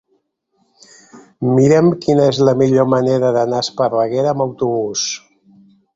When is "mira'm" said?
1.49-1.91